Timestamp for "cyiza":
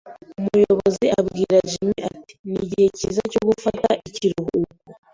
2.97-3.21